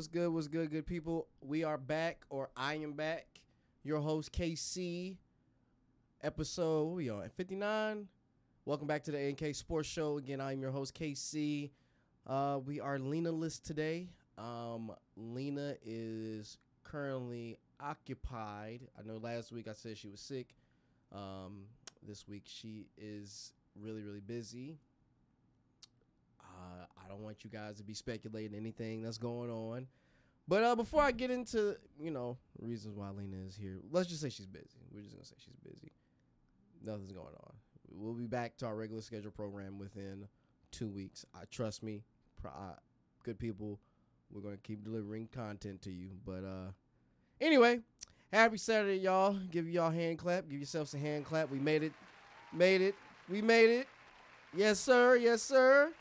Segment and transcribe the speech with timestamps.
[0.00, 0.32] What's good?
[0.32, 1.28] What's good, good people?
[1.42, 3.26] We are back, or I am back.
[3.82, 5.18] Your host KC.
[6.22, 8.08] Episode we on fifty nine.
[8.64, 10.16] Welcome back to the A&K Sports Show.
[10.16, 11.68] Again, I'm your host KC.
[12.26, 14.08] Uh, we are Lena list today.
[14.38, 18.80] Um, Lena is currently occupied.
[18.98, 20.54] I know last week I said she was sick.
[21.14, 21.64] Um,
[22.08, 24.78] this week she is really really busy.
[27.10, 29.86] Uh, I don't want you guys to be speculating anything that's going on.
[30.48, 34.20] But uh, before I get into you know reasons why Lena is here, let's just
[34.20, 34.80] say she's busy.
[34.92, 35.92] We're just gonna say she's busy.
[36.84, 37.52] Nothing's going on.
[37.92, 40.26] We'll be back to our regular schedule program within
[40.70, 41.24] two weeks.
[41.34, 42.02] I trust me,
[42.44, 42.72] I,
[43.24, 43.78] good people.
[44.32, 46.10] We're gonna keep delivering content to you.
[46.24, 46.70] But uh,
[47.40, 47.80] anyway,
[48.32, 49.36] happy Saturday, y'all.
[49.50, 50.48] Give y'all a hand clap.
[50.48, 51.50] Give yourselves a hand clap.
[51.50, 51.92] We made it.
[52.52, 52.94] Made it.
[53.28, 53.86] We made it.
[54.56, 55.16] Yes, sir.
[55.16, 55.92] Yes, sir.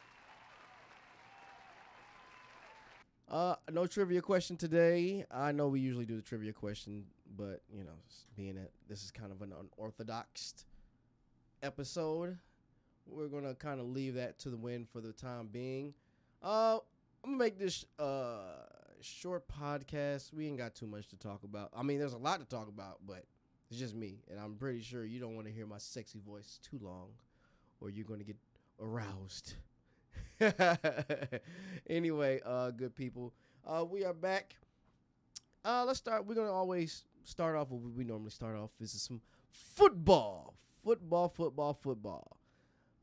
[3.29, 5.23] Uh, no trivia question today.
[5.29, 7.05] I know we usually do the trivia question,
[7.37, 7.91] but you know,
[8.35, 10.65] being that this is kind of an unorthodox
[11.61, 12.39] episode,
[13.05, 15.93] we're gonna kind of leave that to the wind for the time being.
[16.41, 16.79] Uh,
[17.23, 18.63] I'm gonna make this uh
[18.99, 20.33] short podcast.
[20.33, 21.69] We ain't got too much to talk about.
[21.75, 23.25] I mean, there's a lot to talk about, but
[23.69, 26.59] it's just me, and I'm pretty sure you don't want to hear my sexy voice
[26.67, 27.09] too long,
[27.79, 28.37] or you're gonna get
[28.79, 29.53] aroused.
[31.89, 33.33] anyway, uh, good people,
[33.65, 34.55] uh, we are back.
[35.65, 36.25] Uh, let's start.
[36.25, 38.69] We're gonna always start off what we normally start off.
[38.79, 42.37] Is some football, football, football, football.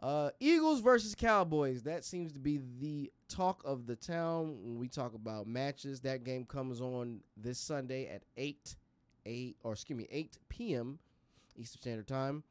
[0.00, 1.82] Uh, Eagles versus Cowboys.
[1.82, 6.00] That seems to be the talk of the town when we talk about matches.
[6.00, 8.76] That game comes on this Sunday at eight,
[9.26, 10.98] eight or excuse me, eight p.m.
[11.56, 12.44] Eastern Standard Time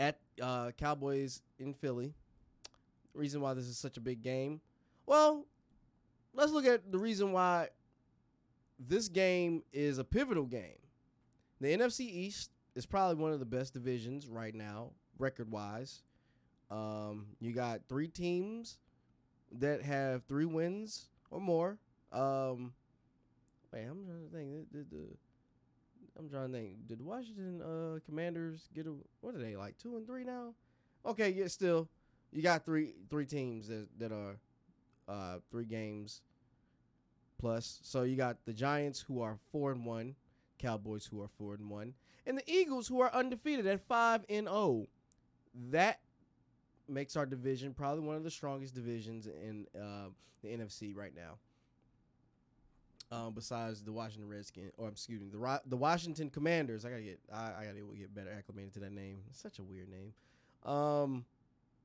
[0.00, 2.14] at uh, Cowboys in Philly.
[3.14, 4.60] Reason why this is such a big game.
[5.06, 5.44] Well,
[6.34, 7.68] let's look at the reason why
[8.78, 10.78] this game is a pivotal game.
[11.60, 16.02] The NFC East is probably one of the best divisions right now, record wise.
[16.70, 18.78] Um, you got three teams
[19.58, 21.78] that have three wins or more.
[22.12, 22.72] Um,
[23.72, 24.72] wait, I'm trying to think.
[24.72, 25.06] Did, the
[26.18, 26.86] I'm trying to think.
[26.86, 30.54] Did Washington uh, Commanders get a what are they like two and three now?
[31.04, 31.88] Okay, yeah, still
[32.32, 34.36] you got three three teams that that are
[35.08, 36.22] uh, three games
[37.38, 37.80] plus.
[37.82, 40.14] So you got the Giants who are four and one,
[40.58, 41.94] Cowboys who are four and one,
[42.26, 44.86] and the Eagles who are undefeated at five and zero.
[45.70, 46.00] That
[46.88, 50.08] makes our division probably one of the strongest divisions in uh,
[50.42, 51.38] the NFC right now.
[53.12, 56.84] Um, besides the Washington Redskins, or excuse me, the the Washington Commanders.
[56.84, 59.18] I gotta get I, I gotta get better acclimated to that name.
[59.28, 60.12] It's such a weird name.
[60.64, 61.24] Um,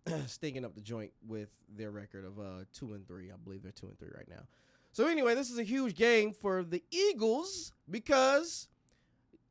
[0.27, 3.31] stinking up the joint with their record of uh two and three.
[3.31, 4.43] I believe they're two and three right now.
[4.91, 8.67] So anyway, this is a huge game for the Eagles because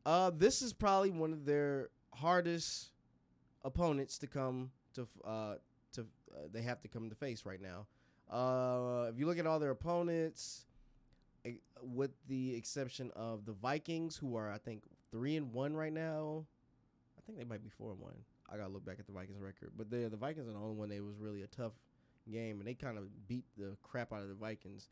[0.07, 2.91] uh this is probably one of their hardest
[3.65, 5.55] opponents to come to uh
[5.93, 7.87] to uh, they have to come to face right now.
[8.31, 10.67] Uh if you look at all their opponents
[11.83, 16.45] with the exception of the Vikings who are I think 3 and 1 right now.
[17.17, 18.13] I think they might be 4 and 1.
[18.51, 20.59] I got to look back at the Vikings record, but they the Vikings are the
[20.59, 21.73] only one that was really a tough
[22.31, 24.89] game and they kind of beat the crap out of the Vikings.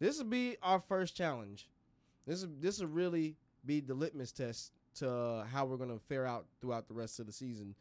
[0.00, 1.68] This will be our first challenge.
[2.26, 6.26] This is this will really be the litmus test to uh, how we're to fare
[6.26, 7.74] out throughout the rest of the season,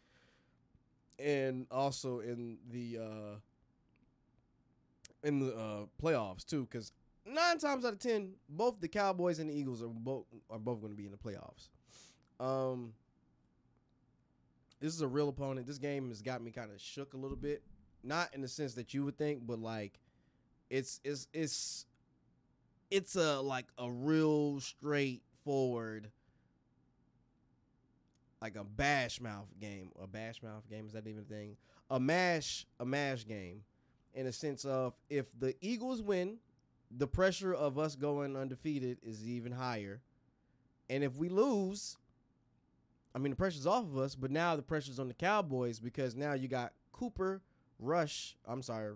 [1.19, 3.35] and also in the uh,
[5.23, 6.67] in the uh, playoffs too.
[6.69, 6.91] Because
[7.25, 10.79] nine times out of ten, both the Cowboys and the Eagles are both are both
[10.81, 11.69] going to be in the playoffs.
[12.39, 12.93] Um,
[14.81, 15.67] this is a real opponent.
[15.67, 17.63] This game has got me kind of shook a little bit,
[18.03, 19.99] not in the sense that you would think, but like
[20.69, 21.85] it's it's it's
[22.89, 26.11] it's a like a real straightforward
[28.41, 29.91] like a bash mouth game.
[30.01, 31.55] A bash mouth game is that even a thing?
[31.91, 33.61] A mash a mash game
[34.13, 36.37] in a sense of if the Eagles win,
[36.89, 40.01] the pressure of us going undefeated is even higher.
[40.89, 41.97] And if we lose,
[43.13, 46.15] I mean the pressure's off of us, but now the pressure's on the Cowboys because
[46.15, 47.41] now you got Cooper
[47.79, 48.37] Rush.
[48.45, 48.95] I'm sorry,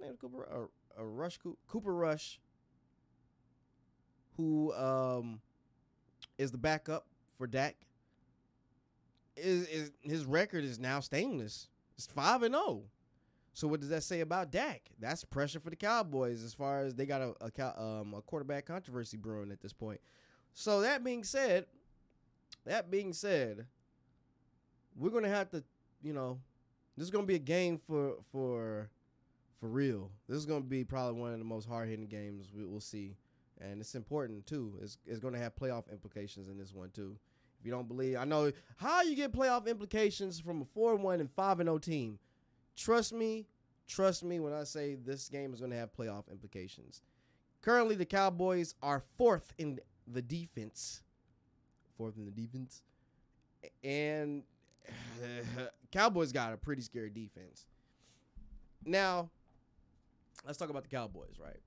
[0.00, 2.40] name Cooper or, or Rush Coo- Cooper Rush,
[4.36, 5.40] who um
[6.36, 7.06] is the backup
[7.36, 7.76] for Dak.
[9.36, 11.68] Is is his record is now stainless.
[11.96, 12.82] It's five and zero.
[13.54, 14.82] So what does that say about Dak?
[15.00, 18.66] That's pressure for the Cowboys as far as they got a a, um, a quarterback
[18.66, 20.00] controversy brewing at this point.
[20.54, 21.66] So that being said,
[22.68, 23.66] that being said,
[24.96, 25.64] we're gonna have to,
[26.02, 26.38] you know,
[26.96, 28.90] this is gonna be a game for for
[29.58, 30.10] for real.
[30.28, 33.16] This is to be probably one of the most hard hitting games we, will see,
[33.60, 34.74] and it's important too.
[34.82, 37.16] It's it's to have playoff implications in this one too.
[37.58, 41.20] If you don't believe, I know how you get playoff implications from a four one
[41.20, 42.18] and five and zero team.
[42.76, 43.46] Trust me,
[43.88, 47.02] trust me when I say this game is to have playoff implications.
[47.62, 51.02] Currently, the Cowboys are fourth in the defense,
[51.98, 52.82] fourth in the defense,
[53.84, 54.42] and
[55.92, 57.66] Cowboys got a pretty scary defense.
[58.84, 59.28] Now,
[60.46, 61.60] let's talk about the Cowboys, right?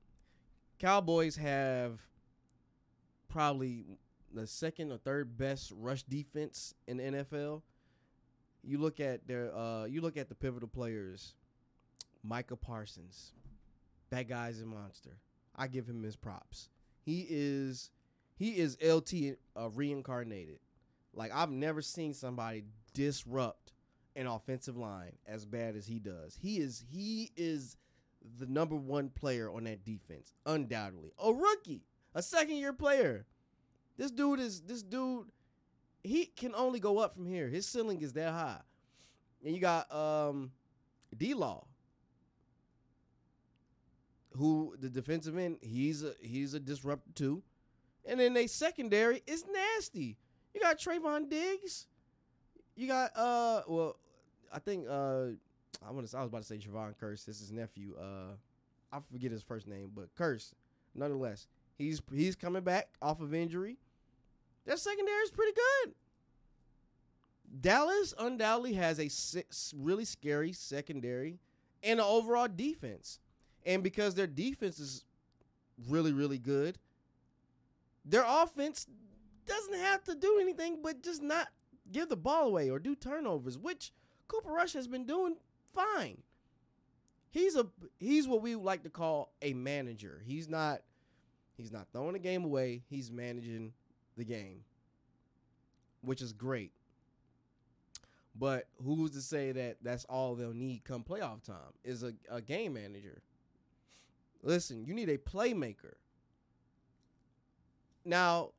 [0.79, 1.99] Cowboys have
[3.29, 3.85] probably
[4.33, 7.61] the second or third best rush defense in the NFL.
[8.63, 11.33] You look at their uh you look at the pivotal players,
[12.23, 13.33] Micah Parsons.
[14.09, 15.17] That guy's a monster.
[15.55, 16.69] I give him his props.
[17.03, 17.89] He is
[18.41, 20.57] he is LT uh, reincarnated.
[21.13, 23.73] Like I've never seen somebody disrupt
[24.15, 26.39] an offensive line as bad as he does.
[26.41, 27.77] He is he is
[28.39, 31.13] the number one player on that defense, undoubtedly.
[31.23, 31.83] A rookie,
[32.15, 33.27] a second year player.
[33.95, 35.27] This dude is this dude.
[36.03, 37.47] He can only go up from here.
[37.47, 38.61] His ceiling is that high.
[39.45, 40.51] And you got um
[41.15, 41.67] D Law,
[44.35, 45.57] who the defensive end.
[45.61, 47.43] He's a he's a disruptor too.
[48.05, 50.17] And then they secondary is nasty.
[50.53, 51.87] You got Trevon Diggs.
[52.75, 53.97] You got uh well,
[54.51, 55.27] I think uh
[55.85, 57.25] I want to I was about to say Jevon Kearse.
[57.25, 57.95] This is his nephew.
[57.99, 58.35] Uh
[58.91, 60.53] I forget his first name, but Kearse.
[60.95, 61.47] nonetheless.
[61.77, 63.77] He's he's coming back off of injury.
[64.65, 65.93] Their secondary is pretty good.
[67.59, 69.09] Dallas undoubtedly has a
[69.75, 71.39] really scary secondary
[71.83, 73.19] and an overall defense.
[73.65, 75.03] And because their defense is
[75.89, 76.77] really, really good,
[78.05, 78.87] their offense
[79.45, 81.47] doesn't have to do anything but just not
[81.91, 83.91] give the ball away or do turnovers, which
[84.27, 85.35] Cooper Rush has been doing
[85.73, 86.21] fine.
[87.31, 87.67] He's a
[87.99, 90.21] he's what we like to call a manager.
[90.25, 90.81] He's not
[91.57, 92.83] he's not throwing the game away.
[92.89, 93.73] He's managing
[94.17, 94.63] the game,
[96.01, 96.73] which is great.
[98.35, 102.41] But who's to say that that's all they'll need come playoff time is a, a
[102.41, 103.21] game manager.
[104.43, 105.93] Listen, you need a playmaker.
[108.03, 108.51] Now,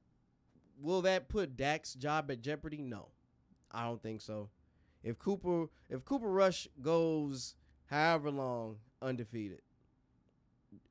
[0.81, 2.83] will that put Dak's job at jeopardy?
[2.83, 3.09] No.
[3.71, 4.51] I don't think so.
[5.03, 7.57] If Cooper if Cooper Rush goes
[7.87, 9.63] however long undefeated,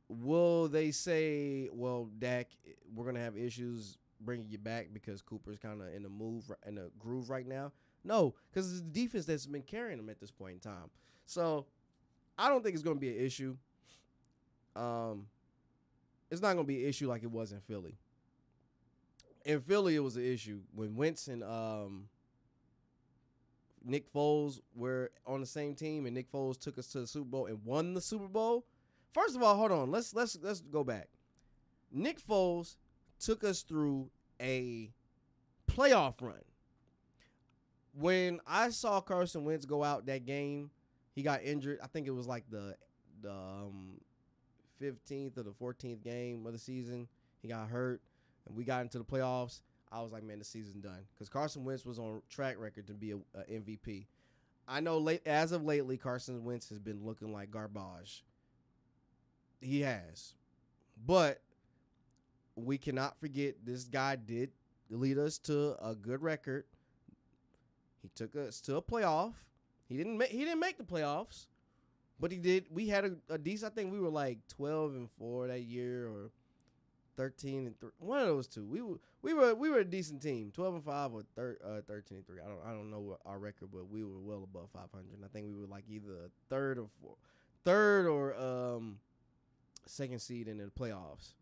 [0.09, 2.49] will they say, "Well, Dak,
[2.93, 6.75] we're gonna have issues bringing you back because Cooper's kind of in the move in
[6.75, 7.71] the groove right now"?
[8.03, 10.89] No, because it's the defense that's been carrying him at this point in time.
[11.25, 11.67] So
[12.37, 13.55] I don't think it's gonna be an issue.
[14.75, 15.27] Um,
[16.29, 17.97] it's not gonna be an issue like it was in Philly.
[19.45, 22.09] In Philly, it was an issue when Wentz and um
[23.83, 27.25] Nick Foles were on the same team and Nick Foles took us to the Super
[27.25, 28.65] Bowl and won the Super Bowl.
[29.13, 29.91] First of all, hold on.
[29.91, 31.09] Let's let's let's go back.
[31.91, 32.77] Nick Foles
[33.19, 34.09] took us through
[34.41, 34.91] a
[35.67, 36.41] playoff run.
[37.93, 40.69] When I saw Carson Wentz go out that game,
[41.13, 41.79] he got injured.
[41.83, 42.75] I think it was like the
[43.21, 43.99] the um,
[44.81, 47.07] 15th or the 14th game of the season.
[47.41, 48.01] He got hurt,
[48.47, 49.61] and we got into the playoffs.
[49.91, 52.93] I was like, man, the season's done because Carson Wentz was on track record to
[52.93, 54.05] be a, a, MVP.
[54.67, 58.23] I know late as of lately, Carson Wentz has been looking like garbage.
[59.59, 60.33] He has,
[61.05, 61.41] but
[62.55, 64.51] we cannot forget this guy did
[64.89, 66.65] lead us to a good record.
[68.01, 69.33] He took us to a playoff.
[69.87, 71.47] He didn't make he didn't make the playoffs,
[72.19, 72.65] but he did.
[72.69, 73.73] We had a, a decent.
[73.73, 76.31] I think we were like twelve and four that year, or
[77.17, 77.91] thirteen and three.
[77.99, 78.65] One of those two.
[78.65, 80.51] We were we were we were a decent team.
[80.53, 82.39] Twelve and five or thir- uh, thirteen and three.
[82.43, 85.17] I don't I don't know our record, but we were well above five hundred.
[85.23, 87.15] I think we were like either third or four,
[87.63, 88.99] third or um
[89.85, 91.33] second seed in the playoffs.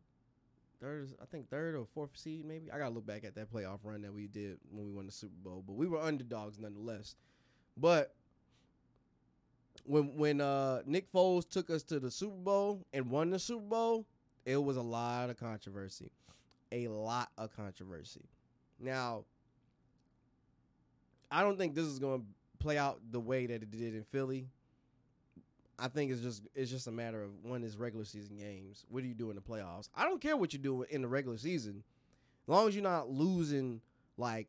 [0.82, 2.72] Third, I think third or fourth seed, maybe.
[2.72, 5.12] I gotta look back at that playoff run that we did when we won the
[5.12, 7.16] Super Bowl, but we were underdogs nonetheless.
[7.76, 8.16] But
[9.86, 13.66] when when uh, Nick Foles took us to the Super Bowl and won the Super
[13.66, 14.06] Bowl,
[14.50, 16.12] it was a lot of controversy,
[16.72, 18.26] a lot of controversy.
[18.80, 19.26] Now,
[21.30, 22.26] I don't think this is going to
[22.58, 24.48] play out the way that it did in Philly.
[25.78, 28.86] I think it's just it's just a matter of when is regular season games.
[28.90, 29.88] What do you do in the playoffs?
[29.96, 31.84] I don't care what you do in the regular season,
[32.44, 33.82] as long as you're not losing
[34.18, 34.48] like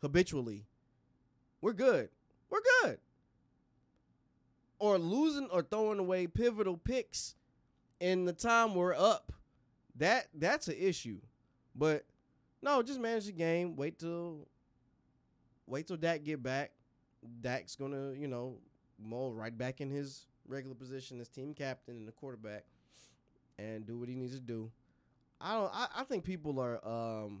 [0.00, 0.64] habitually.
[1.60, 2.08] We're good.
[2.48, 2.98] We're good.
[4.78, 7.36] Or losing or throwing away pivotal picks
[8.04, 9.32] in the time we're up.
[9.96, 11.20] That that's an issue.
[11.74, 12.04] But
[12.60, 13.76] no, just manage the game.
[13.76, 14.46] Wait till
[15.66, 16.72] wait till Dak get back.
[17.40, 18.56] Dak's gonna, you know,
[19.02, 22.64] mold right back in his regular position as team captain and the quarterback,
[23.58, 24.70] and do what he needs to do.
[25.40, 25.70] I don't.
[25.72, 27.40] I, I think people are um,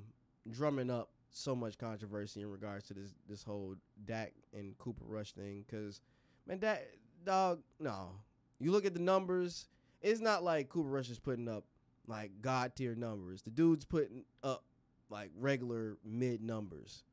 [0.50, 3.74] drumming up so much controversy in regards to this this whole
[4.06, 6.00] Dak and Cooper Rush thing because
[6.46, 6.86] man, Dak
[7.26, 8.12] dog, no.
[8.58, 9.66] You look at the numbers.
[10.04, 11.64] It's not like Cooper Rush is putting up
[12.06, 13.40] like god tier numbers.
[13.40, 14.62] The dude's putting up
[15.08, 17.04] like regular mid numbers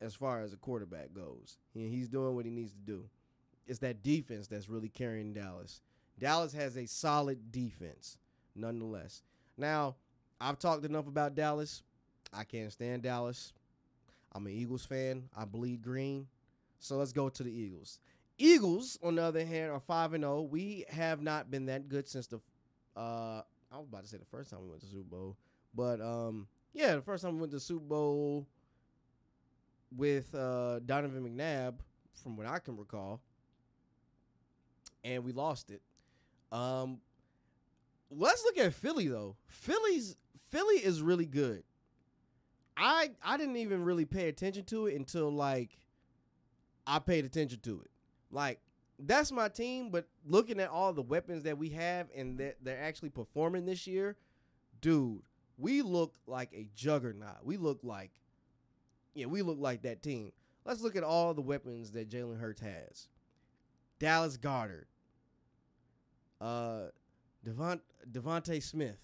[0.00, 1.58] as far as a quarterback goes.
[1.74, 3.04] He, he's doing what he needs to do.
[3.66, 5.82] It's that defense that's really carrying Dallas.
[6.18, 8.16] Dallas has a solid defense,
[8.56, 9.22] nonetheless.
[9.58, 9.96] Now,
[10.40, 11.82] I've talked enough about Dallas.
[12.32, 13.52] I can't stand Dallas.
[14.32, 15.24] I'm an Eagles fan.
[15.36, 16.26] I bleed green.
[16.78, 17.98] So let's go to the Eagles.
[18.38, 20.42] Eagles, on the other hand, are five and zero.
[20.42, 22.40] We have not been that good since the.
[22.96, 25.36] Uh, I was about to say the first time we went to Super Bowl,
[25.74, 28.46] but um, yeah, the first time we went to Super Bowl
[29.96, 31.74] with uh, Donovan McNabb,
[32.22, 33.20] from what I can recall,
[35.02, 35.82] and we lost it.
[36.52, 37.00] Um,
[38.10, 39.36] let's look at Philly though.
[39.46, 40.16] Philly's
[40.50, 41.62] Philly is really good.
[42.76, 45.78] I I didn't even really pay attention to it until like
[46.86, 47.90] I paid attention to it.
[48.34, 48.60] Like
[48.98, 52.82] that's my team, but looking at all the weapons that we have and that they're
[52.82, 54.16] actually performing this year,
[54.80, 55.22] dude,
[55.56, 57.44] we look like a juggernaut.
[57.44, 58.10] We look like
[59.14, 60.32] yeah, we look like that team.
[60.64, 63.08] Let's look at all the weapons that Jalen Hurts has.
[64.00, 64.86] Dallas Goedert,
[66.40, 66.86] uh,
[67.46, 68.98] Devont DeVonta Smith,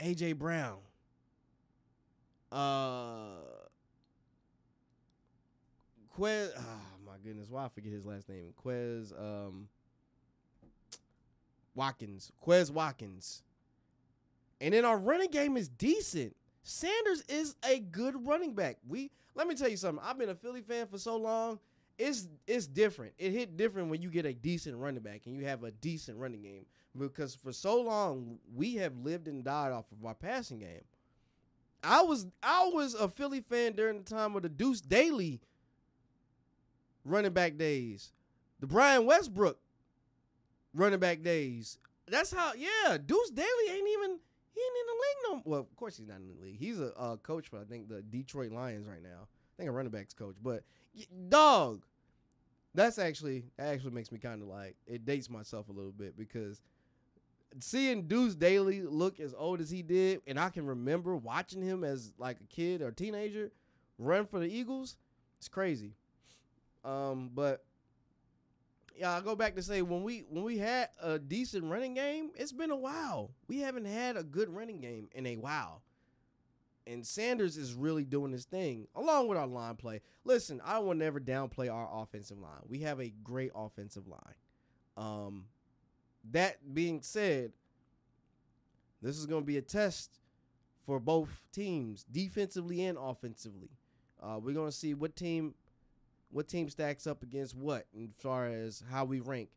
[0.00, 0.78] AJ Brown,
[2.52, 3.40] uh,
[6.16, 6.54] Quez.
[6.56, 6.89] My
[7.22, 8.52] goodness, why I forget his last name?
[8.64, 9.68] Quez um,
[11.74, 12.32] Watkins.
[12.44, 13.42] Quez Watkins.
[14.60, 16.36] And then our running game is decent.
[16.62, 18.76] Sanders is a good running back.
[18.86, 20.04] We let me tell you something.
[20.04, 21.58] I've been a Philly fan for so long.
[21.98, 23.12] It's it's different.
[23.18, 26.18] It hit different when you get a decent running back and you have a decent
[26.18, 26.66] running game.
[26.98, 30.84] Because for so long we have lived and died off of our passing game.
[31.82, 35.40] I was I was a Philly fan during the time of the Duce Staley
[37.04, 38.12] running back days,
[38.60, 39.58] the Brian Westbrook
[40.74, 41.78] running back days.
[42.08, 44.18] That's how yeah, Duce Staley ain't even
[44.52, 45.42] he ain't in the league no.
[45.44, 46.58] Well, of course he's not in the league.
[46.58, 49.28] He's a coach for I think the Detroit Lions right now.
[49.28, 50.64] I think a running backs coach, but
[51.28, 51.84] dog.
[52.72, 56.16] That's actually that actually makes me kind of like it dates myself a little bit
[56.16, 56.60] because
[57.58, 61.82] seeing Duce Staley look as old as he did, and I can remember watching him
[61.82, 63.50] as like a kid or teenager
[63.98, 64.96] run for the Eagles.
[65.38, 65.94] It's crazy.
[66.84, 67.64] Um, but
[68.96, 72.30] yeah, I go back to say when we when we had a decent running game,
[72.34, 73.30] it's been a while.
[73.48, 75.82] We haven't had a good running game in a while.
[76.86, 80.00] And Sanders is really doing his thing along with our line play.
[80.24, 82.62] Listen, I will never downplay our offensive line.
[82.68, 84.34] We have a great offensive line.
[84.96, 85.44] Um,
[86.32, 87.52] that being said,
[89.00, 90.18] this is going to be a test
[90.84, 93.70] for both teams, defensively and offensively.
[94.22, 95.54] Uh, we're going to see what team
[96.30, 99.48] what team stacks up against what as far as how we rank.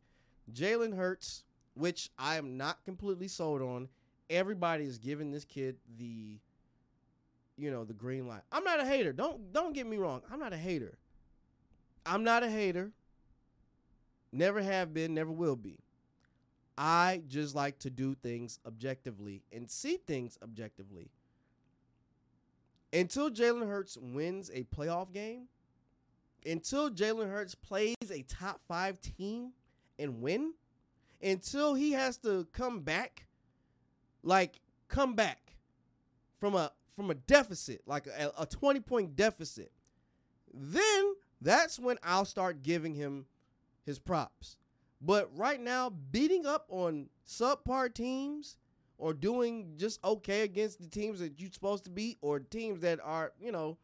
[0.52, 1.44] Jalen Hurts,
[1.76, 3.90] which I am not completely sold on.
[4.30, 6.40] Everybody is giving this kid the,
[7.58, 8.42] you know, the green light.
[8.52, 9.14] I'm not a hater.
[9.14, 10.22] Don't don't get me wrong.
[10.32, 10.98] I'm not a hater.
[12.06, 12.92] I'm not a hater.
[14.32, 15.14] Never have been.
[15.14, 15.80] Never will be.
[16.78, 21.12] I just like to do things objectively and see things objectively.
[22.92, 25.48] Until Jalen Hurts wins a playoff game,
[26.46, 29.52] until Jalen Hurts plays a top five team
[30.00, 30.54] and win,
[31.22, 33.26] until he has to come back,
[34.24, 35.54] like come back
[36.40, 39.72] from a from a deficit, like a, a 20 point deficit,
[40.54, 43.26] then that's when I'll start giving him
[43.86, 44.58] his props.
[45.02, 48.58] But right now, beating up on subpar teams
[48.98, 53.00] or doing just okay against the teams that you're supposed to beat or teams that
[53.04, 53.78] are, you know,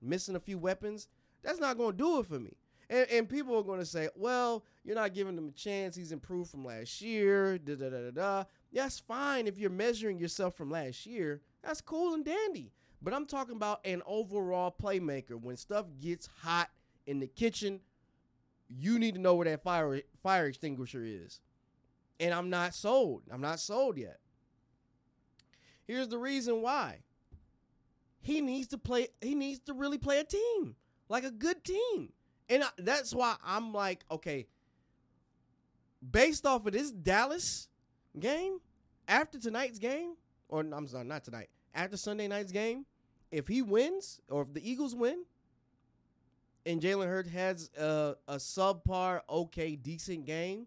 [0.00, 1.08] missing a few weapons,
[1.42, 2.56] that's not going to do it for me.
[2.88, 5.96] And, and people are going to say, well, you're not giving him a chance.
[5.96, 7.58] He's improved from last year.
[7.58, 8.44] Da da da da da.
[8.72, 11.40] That's fine if you're measuring yourself from last year.
[11.62, 12.72] That's cool and dandy.
[13.00, 15.40] But I'm talking about an overall playmaker.
[15.40, 16.70] When stuff gets hot
[17.06, 17.80] in the kitchen,
[18.68, 21.40] you need to know where that fire fire extinguisher is.
[22.20, 23.22] And I'm not sold.
[23.32, 24.18] I'm not sold yet.
[25.84, 26.98] Here's the reason why.
[28.20, 30.76] He needs to play he needs to really play a team
[31.12, 32.10] like a good team.
[32.48, 34.46] And I, that's why I'm like, okay,
[36.10, 37.68] based off of this Dallas
[38.18, 38.58] game,
[39.06, 40.14] after tonight's game,
[40.48, 42.86] or I'm sorry, not tonight, after Sunday night's game,
[43.30, 45.24] if he wins or if the Eagles win,
[46.64, 50.66] and Jalen Hurts has a, a subpar, okay, decent game,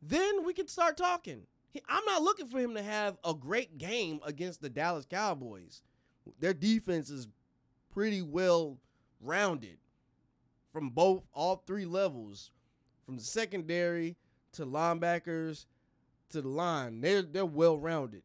[0.00, 1.42] then we can start talking.
[1.70, 5.82] He, I'm not looking for him to have a great game against the Dallas Cowboys.
[6.40, 7.28] Their defense is
[7.92, 8.78] pretty well
[9.22, 9.78] rounded
[10.72, 12.50] from both all three levels,
[13.04, 14.16] from the secondary
[14.52, 15.66] to linebackers
[16.30, 17.00] to the line.
[17.00, 18.22] They're they're well rounded.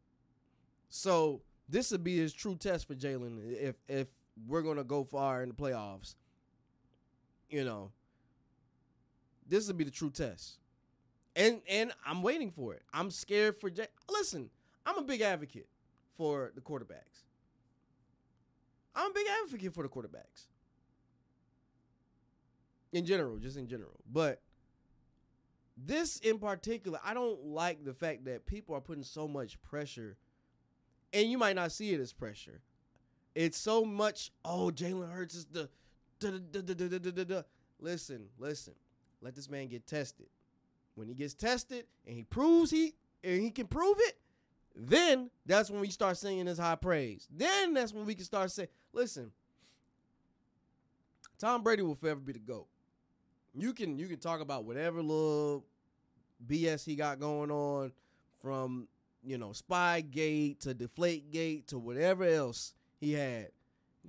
[0.90, 4.08] So this would be his true test for Jalen if if
[4.48, 6.16] we're gonna go far in the playoffs.
[7.50, 7.92] You know,
[9.48, 10.58] this would be the true test,
[11.36, 12.84] and and I'm waiting for it.
[12.94, 13.88] I'm scared for Jay.
[14.10, 14.50] Listen,
[14.86, 15.68] I'm a big advocate
[16.16, 17.24] for the quarterbacks.
[18.96, 20.48] I'm a big advocate for the quarterbacks
[22.92, 24.00] in general, just in general.
[24.12, 24.42] But
[25.78, 30.18] this in particular, I don't like the fact that people are putting so much pressure,
[31.14, 32.62] and you might not see it as pressure.
[33.36, 34.32] It's so much.
[34.44, 35.70] Oh, Jalen Hurts is the.
[37.80, 38.74] Listen, listen.
[39.22, 40.28] Let this man get tested.
[40.96, 44.18] When he gets tested and he proves he and he can prove it,
[44.76, 47.28] then that's when we start singing his high praise.
[47.32, 49.32] Then that's when we can start saying, listen,
[51.38, 52.68] Tom Brady will forever be the GOAT
[53.62, 55.66] you can you can talk about whatever little
[56.46, 57.92] BS he got going on
[58.42, 58.88] from
[59.24, 63.50] you know Spygate to Deflategate to whatever else he had.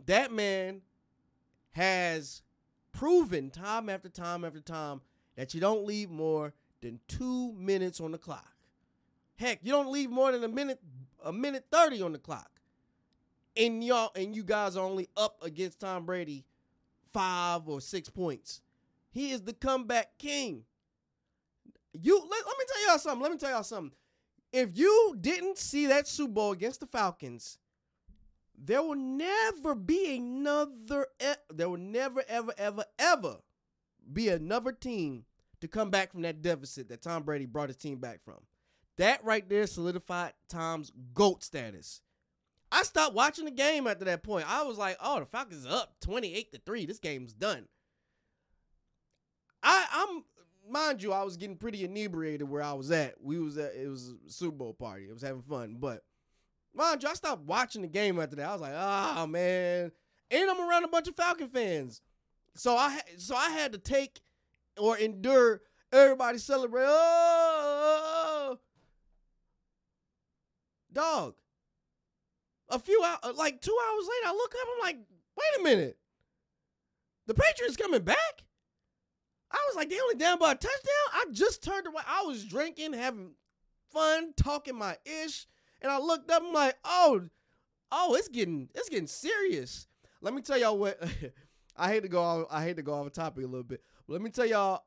[0.07, 0.83] That man
[1.73, 2.43] has
[2.93, 5.00] proven time after time after time
[5.37, 8.55] that you don't leave more than two minutes on the clock.
[9.37, 10.81] Heck, you don't leave more than a minute
[11.25, 12.50] a minute thirty on the clock.
[13.57, 16.45] And y'all and you guys are only up against Tom Brady
[17.12, 18.61] five or six points.
[19.18, 20.62] He is the comeback king.
[21.92, 23.20] You let, let me tell y'all something.
[23.20, 23.96] Let me tell y'all something.
[24.52, 27.58] If you didn't see that Super Bowl against the Falcons,
[28.56, 31.08] there will never be another
[31.52, 33.38] there will never ever ever ever
[34.12, 35.25] be another team
[35.62, 38.38] to come back from that deficit that Tom Brady brought his team back from.
[38.99, 42.02] That right there solidified Tom's GOAT status.
[42.71, 44.49] I stopped watching the game after that point.
[44.49, 46.86] I was like, oh, the Falcons up 28 to 3.
[46.86, 47.66] This game's done.
[49.62, 50.25] I I'm
[50.71, 53.14] mind you, I was getting pretty inebriated where I was at.
[53.23, 55.06] We was at it was a Super Bowl party.
[55.08, 56.02] I was having fun, but
[56.75, 58.49] mind you, I stopped watching the game after that.
[58.49, 59.92] I was like, ah oh, man,
[60.30, 62.02] and I'm around a bunch of Falcon fans,
[62.54, 64.21] so I so I had to take
[64.76, 66.86] or endure everybody celebrate.
[66.86, 68.58] Oh,
[70.92, 71.34] dog.
[72.71, 74.68] A few hours, like two hours later, I look up.
[74.75, 74.99] I'm like,
[75.36, 75.97] wait a minute,
[77.26, 78.42] the Patriots coming back?
[79.50, 81.08] I was like, they only down by a touchdown.
[81.13, 82.02] I just turned away.
[82.06, 83.32] I was drinking, having
[83.91, 85.47] fun, talking my ish,
[85.80, 86.41] and I looked up.
[86.41, 87.23] And I'm like, oh,
[87.91, 89.87] oh, it's getting it's getting serious.
[90.21, 91.00] Let me tell y'all what.
[91.80, 92.21] I hate to go.
[92.21, 93.82] Off, I hate to go off the topic a little bit.
[94.06, 94.82] But let me tell y'all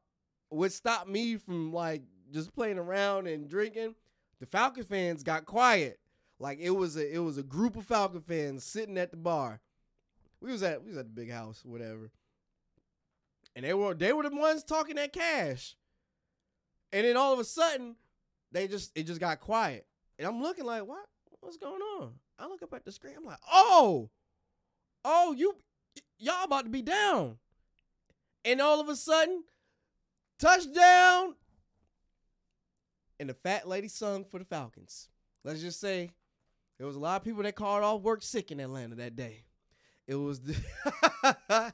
[0.49, 3.95] what stopped me from like just playing around and drinking.
[4.39, 5.99] The Falcon fans got quiet.
[6.37, 9.61] Like it was a it was a group of Falcon fans sitting at the bar.
[10.41, 12.11] We was at we was at the big house, whatever
[13.55, 15.75] and they were they were the ones talking that cash.
[16.93, 17.95] And then all of a sudden,
[18.51, 19.85] they just it just got quiet.
[20.17, 21.05] And I'm looking like, what?
[21.39, 22.13] What's going on?
[22.37, 23.15] I look up at the screen.
[23.17, 24.09] I'm like, oh,
[25.03, 25.55] oh, you
[26.17, 27.37] y'all about to be down.
[28.43, 29.43] And all of a sudden,
[30.39, 31.35] touchdown.
[33.19, 35.09] And the fat lady sung for the Falcons.
[35.43, 36.11] Let's just say
[36.77, 39.43] there was a lot of people that called off work sick in Atlanta that day.
[40.07, 40.55] It was the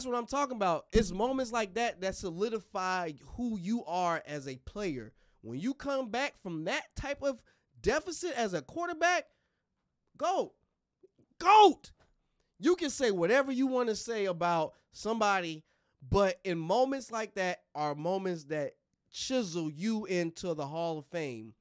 [0.00, 0.86] that's what I'm talking about.
[0.92, 5.12] It's moments like that that solidify who you are as a player.
[5.42, 7.42] When you come back from that type of
[7.82, 9.26] deficit as a quarterback,
[10.16, 10.54] goat,
[11.38, 11.92] GOAT.
[12.58, 15.64] You can say whatever you want to say about somebody,
[16.08, 18.72] but in moments like that are moments that
[19.12, 21.52] chisel you into the Hall of Fame.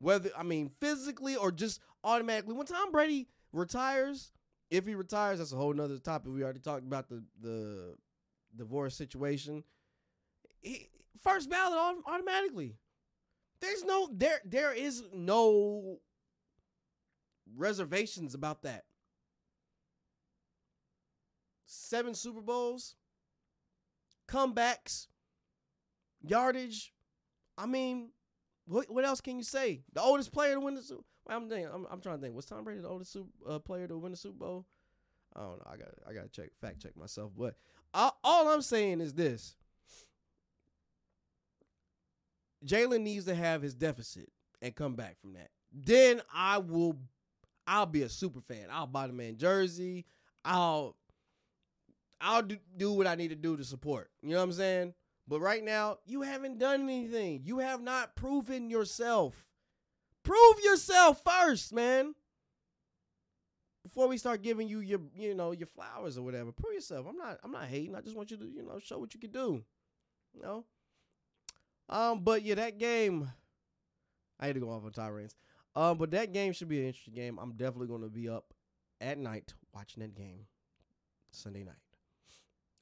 [0.00, 2.54] Whether I mean physically or just automatically.
[2.54, 4.32] When Tom Brady retires,
[4.70, 6.32] if he retires, that's a whole nother topic.
[6.32, 7.94] We already talked about the the
[8.56, 9.64] divorce situation.
[10.60, 10.88] He,
[11.22, 12.76] first ballot automatically.
[13.60, 15.98] There's no there there is no
[17.56, 18.84] reservations about that.
[21.66, 22.94] Seven Super Bowls,
[24.28, 25.08] comebacks,
[26.22, 26.92] yardage.
[27.58, 28.10] I mean,
[28.66, 29.82] what what else can you say?
[29.92, 32.34] The oldest player to win the Super I'm I'm, I'm trying to think.
[32.34, 34.66] Was Tom Brady the oldest super, uh, player to win the Super Bowl?
[35.34, 35.70] I don't know.
[35.70, 37.32] I got I got to check fact check myself.
[37.36, 37.54] But
[37.92, 39.56] all, all I'm saying is this:
[42.64, 44.30] Jalen needs to have his deficit
[44.62, 45.50] and come back from that.
[45.72, 46.96] Then I will,
[47.66, 48.68] I'll be a super fan.
[48.70, 50.06] I'll buy the man jersey.
[50.44, 50.96] I'll
[52.20, 54.10] I'll do, do what I need to do to support.
[54.22, 54.94] You know what I'm saying?
[55.28, 57.42] But right now, you haven't done anything.
[57.44, 59.44] You have not proven yourself.
[60.26, 62.14] Prove yourself first, man.
[63.84, 67.06] Before we start giving you your, you know, your flowers or whatever, prove yourself.
[67.08, 67.94] I'm not, I'm not hating.
[67.94, 69.62] I just want you to, you know, show what you can do.
[70.34, 70.64] You know.
[71.88, 73.30] Um, but yeah, that game.
[74.40, 75.36] I had to go off on tirades.
[75.76, 77.38] Um, but that game should be an interesting game.
[77.40, 78.52] I'm definitely going to be up
[79.00, 80.40] at night watching that game
[81.30, 81.74] Sunday night.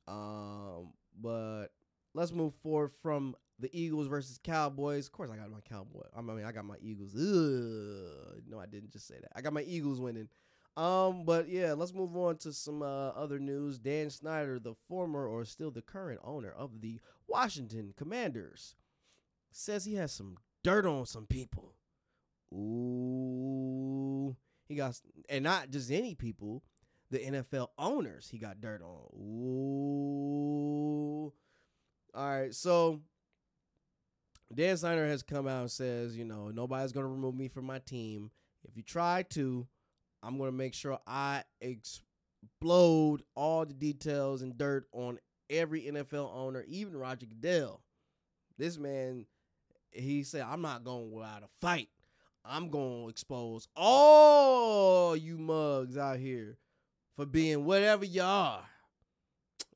[0.09, 1.69] Um, but
[2.15, 5.07] let's move forward from the Eagles versus Cowboys.
[5.07, 6.03] Of course, I got my Cowboy.
[6.17, 7.15] I mean, I got my Eagles.
[7.15, 8.43] Ugh.
[8.49, 9.31] No, I didn't just say that.
[9.35, 10.29] I got my Eagles winning.
[10.77, 13.79] Um, but yeah, let's move on to some uh, other news.
[13.79, 18.75] Dan Snyder, the former or still the current owner of the Washington Commanders,
[19.53, 21.75] says he has some dirt on some people.
[22.53, 24.37] Ooh,
[24.67, 26.65] he got, and not just any people,
[27.11, 29.07] the NFL owners he got dirt on.
[29.17, 29.65] Ooh.
[32.15, 33.01] All right, so
[34.55, 37.65] Dan Snyder has come out and says, you know, nobody's going to remove me from
[37.65, 38.31] my team.
[38.65, 39.67] If you try to,
[40.23, 45.19] I'm going to make sure I explode all the details and dirt on
[45.51, 47.81] every NFL owner, even Roger Goodell.
[48.57, 49.27] This man,
[49.91, 51.89] he said, I'm not going without a fight.
[52.45, 56.59] I'm going to expose all you mugs out here
[57.17, 58.65] for being whatever you are.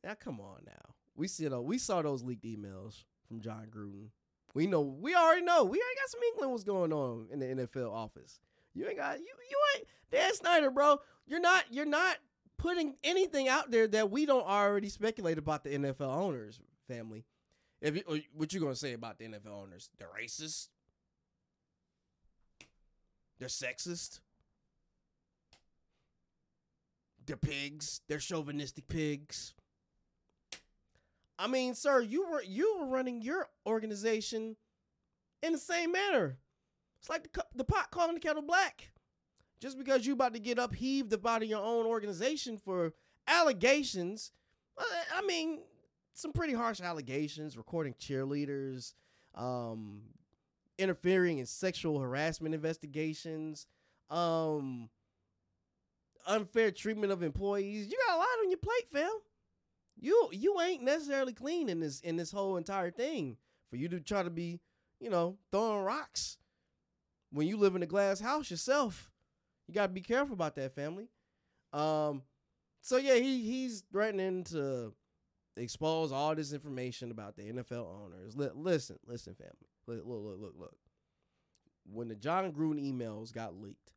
[0.04, 0.94] Now, come on now.
[1.16, 4.10] We see though, we saw those leaked emails from Jon Gruden.
[4.54, 5.64] We know we already know.
[5.64, 8.40] We already got some inkling what's going on in the NFL office.
[8.74, 10.98] You ain't got you you ain't Dan Snyder, bro.
[11.26, 12.16] You're not you're not
[12.56, 17.24] putting anything out there that we don't already speculate about the NFL owners family.
[17.80, 19.90] If you, uh, what you gonna say about the NFL owners?
[19.98, 20.68] They're racist.
[23.38, 24.20] They're sexist.
[27.24, 28.00] They're pigs.
[28.08, 29.54] They're chauvinistic pigs.
[31.38, 34.57] I mean, sir, you were you were running your organization
[35.42, 36.38] in the same manner.
[37.01, 38.90] It's like the, the pot calling the kettle black.
[39.61, 42.92] Just because you about to get upheaved about your own organization for
[43.27, 44.31] allegations,
[44.79, 45.61] I mean,
[46.14, 48.94] some pretty harsh allegations, recording cheerleaders,
[49.35, 50.03] um,
[50.79, 53.66] interfering in sexual harassment investigations,
[54.11, 54.88] um,
[56.27, 57.88] unfair treatment of employees.
[57.88, 59.11] You got a lot on your plate, fam
[60.00, 63.37] you you ain't necessarily clean in this in this whole entire thing.
[63.70, 64.61] For you to try to be
[65.00, 66.38] you know throwing rocks
[67.30, 69.11] when you live in a glass house yourself
[69.66, 71.08] you got to be careful about that family.
[71.72, 72.22] Um
[72.80, 74.94] so yeah he he's threatening to
[75.56, 78.37] expose all this information about the NFL owners.
[78.37, 79.52] Listen listen family.
[79.87, 80.76] Look look look look look.
[81.90, 83.92] When the Jon Gruden emails got leaked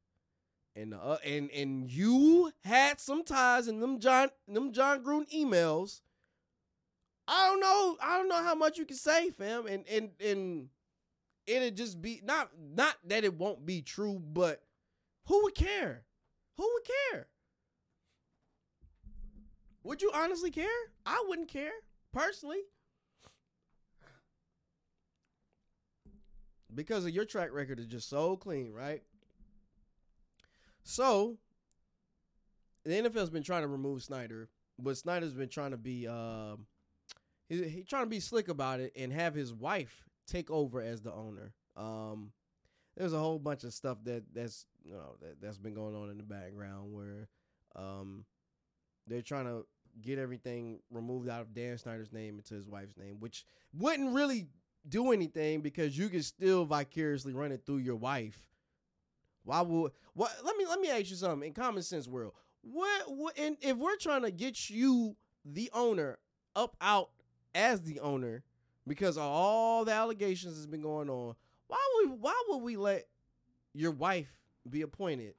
[0.76, 6.02] and uh, and and you had some ties in them Jon them Jon Gruden emails.
[7.28, 7.98] I don't know.
[8.02, 9.68] I don't know how much you can say, fam.
[9.68, 10.70] And and and
[11.46, 14.62] it'd just be not not that it won't be true, but
[15.26, 16.04] who would care?
[16.58, 17.28] Who would care?
[19.84, 20.68] Would you honestly care?
[21.06, 21.72] I wouldn't care
[22.14, 22.62] personally.
[26.74, 29.04] Because of your track record is just so clean, right?
[30.84, 31.38] So
[32.84, 36.56] the NFL's been trying to remove Snyder, but Snyder's been trying to be uh,
[37.48, 41.02] he, he trying to be slick about it and have his wife take over as
[41.02, 41.54] the owner.
[41.76, 42.32] Um,
[42.98, 46.10] there's a whole bunch of stuff that that's you know that, that's been going on
[46.10, 47.28] in the background where
[47.76, 48.26] um,
[49.08, 49.66] they're trying to
[50.02, 53.46] get everything removed out of Dan Snyder's name into his wife's name, which
[53.78, 54.48] wouldn't really
[54.88, 58.51] do anything because you can still vicariously run it through your wife
[59.44, 60.32] why would what?
[60.44, 61.48] Let me let me ask you something.
[61.48, 63.04] In common sense world, what?
[63.08, 66.20] what and if we're trying to get you, the owner,
[66.56, 67.10] up out
[67.56, 68.44] as the owner,
[68.88, 71.36] because of all the allegations that's been going on,
[71.68, 73.08] why would why would we let
[73.74, 74.32] your wife
[74.70, 75.34] be appointed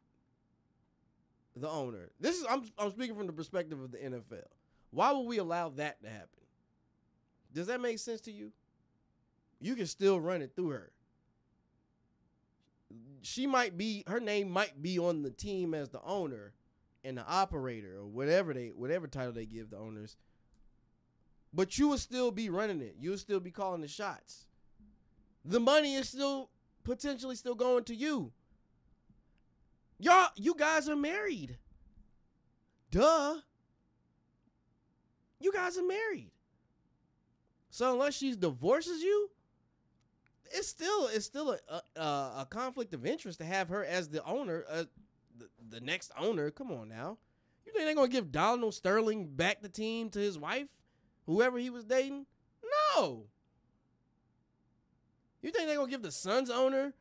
[1.54, 2.10] the owner?
[2.18, 4.46] This is I'm I'm speaking from the perspective of the NFL.
[4.90, 6.28] Why would we allow that to happen?
[7.54, 8.52] Does that make sense to you?
[9.60, 10.90] You can still run it through her
[13.22, 16.52] she might be her name might be on the team as the owner
[17.04, 20.16] and the operator or whatever they whatever title they give the owners.
[21.52, 22.96] But you will still be running it.
[22.98, 24.46] You'll still be calling the shots.
[25.44, 26.50] The money is still
[26.84, 28.32] potentially still going to you.
[29.98, 31.58] Y'all, you guys are married.
[32.90, 33.36] Duh.
[35.40, 36.30] You guys are married.
[37.70, 39.30] So unless she divorces you,
[40.52, 44.24] it's still it's still a, a, a conflict of interest to have her as the
[44.24, 44.84] owner, uh,
[45.36, 46.50] the, the next owner.
[46.50, 47.18] Come on now,
[47.64, 50.68] you You think they're gonna give Donald Sterling back the team to his wife,
[51.26, 52.26] whoever he was dating?
[52.96, 53.24] No.
[55.42, 56.94] You think they're gonna give the Suns owner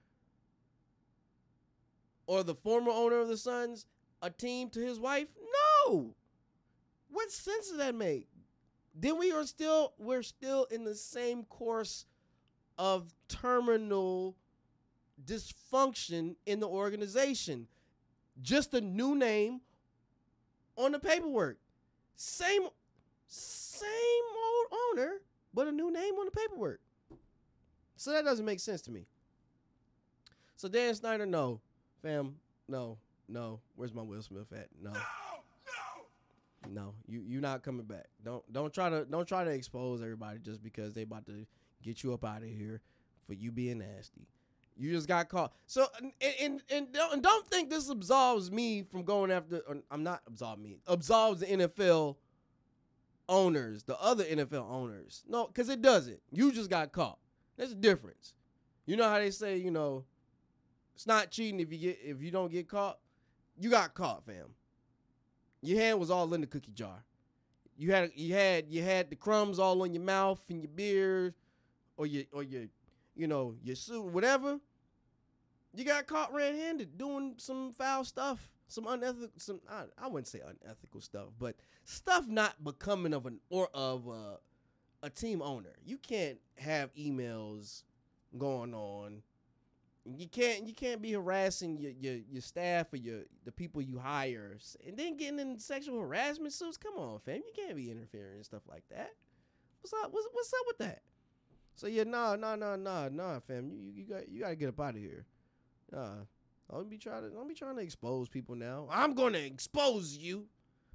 [2.26, 3.86] or the former owner of the Suns
[4.22, 5.28] a team to his wife?
[5.86, 6.16] No.
[7.10, 8.28] What sense does that make?
[8.96, 12.06] Then we are still we're still in the same course
[12.78, 14.36] of terminal
[15.26, 17.68] dysfunction in the organization.
[18.42, 19.62] Just a new name
[20.76, 21.58] on the paperwork.
[22.16, 22.64] Same
[23.28, 23.88] same
[24.36, 25.22] old owner,
[25.54, 26.82] but a new name on the paperwork.
[27.96, 29.06] So that doesn't make sense to me.
[30.56, 31.60] So Dan Snyder, no,
[32.02, 32.36] fam,
[32.68, 33.60] no, no.
[33.76, 34.68] Where's my Will Smith at?
[34.82, 34.94] No.
[36.70, 38.06] No, you you not coming back.
[38.24, 41.46] Don't don't try to don't try to expose everybody just because they about to
[41.82, 42.82] get you up out of here
[43.26, 44.28] for you being nasty.
[44.82, 45.54] You just got caught.
[45.68, 49.62] So and and, and don't, and don't think this absolves me from going after.
[49.92, 50.80] I'm not absolve me.
[50.88, 52.16] Absolves the NFL
[53.30, 55.24] owners, the other NFL owners.
[55.28, 56.20] No, because it doesn't.
[56.32, 57.20] You just got caught.
[57.58, 58.34] There's a difference.
[58.88, 60.04] You know how they say, you know,
[60.96, 62.98] it's not cheating if you get if you don't get caught.
[63.60, 64.56] You got caught, fam.
[65.62, 67.04] Your hand was all in the cookie jar.
[67.78, 71.36] You had you had you had the crumbs all on your mouth and your beard,
[71.98, 72.64] or your or your,
[73.16, 74.60] you know, your suit, whatever.
[75.74, 80.42] You got caught red-handed doing some foul stuff, some unethical, some I, I wouldn't say
[80.42, 81.56] unethical stuff, but
[81.86, 84.38] stuff not becoming of an or of a,
[85.04, 85.76] a team owner.
[85.86, 87.84] You can't have emails
[88.38, 89.24] going on
[90.06, 94.00] you can't you can't be harassing your, your your staff or your the people you
[94.00, 96.78] hire and then getting in sexual harassment suits.
[96.78, 97.36] Come on, fam.
[97.46, 99.12] You can't be interfering and stuff like that.
[99.82, 100.12] What's up?
[100.12, 101.02] What's, what's up with that?
[101.76, 103.70] So yeah, nah, nah, nah, nah, nah, fam.
[103.70, 105.26] You you got you gotta get up out of here.
[105.92, 106.26] Nah.
[106.72, 108.88] Don't be trying to don't be trying to expose people now.
[108.90, 110.46] I'm gonna expose you.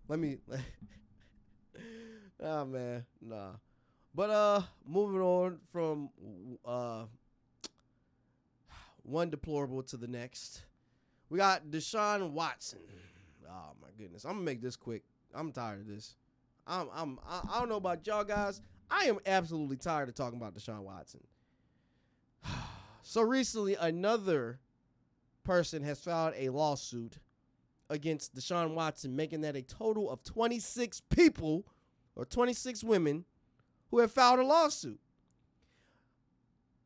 [0.09, 0.38] Let me
[2.42, 3.50] Oh man, nah.
[4.14, 6.09] But uh moving on from
[6.64, 7.04] uh
[9.02, 10.62] one deplorable to the next.
[11.28, 12.78] We got Deshaun Watson.
[13.48, 14.24] Oh my goodness.
[14.24, 15.02] I'm gonna make this quick.
[15.35, 16.16] I'm tired of this.
[16.66, 18.62] I'm I'm I don't know about y'all guys.
[18.90, 21.20] I am absolutely tired of talking about Deshaun Watson.
[23.02, 24.61] so recently another
[25.46, 27.18] person has filed a lawsuit
[27.88, 31.64] against Deshaun Watson, making that a total of 26 people
[32.16, 33.24] or 26 women
[33.90, 34.98] who have filed a lawsuit.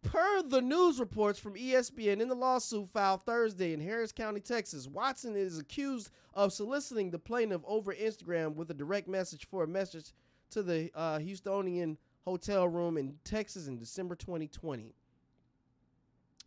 [0.03, 4.87] Per the news reports from ESPN in the lawsuit filed Thursday in Harris County, Texas,
[4.87, 9.69] Watson is accused of soliciting the plaintiff over Instagram with a direct message for a
[9.69, 10.13] message
[10.51, 11.97] to the uh, Houstonian
[12.27, 14.95] hotel room in Texas in December 2020.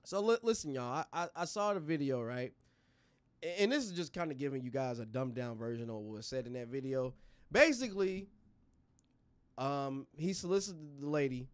[0.03, 2.53] So li- listen, y'all, I-, I-, I saw the video, right?
[3.59, 6.17] And this is just kind of giving you guys a dumbed down version of what
[6.17, 7.13] was said in that video.
[7.51, 8.27] Basically,
[9.57, 11.47] um, he solicited the lady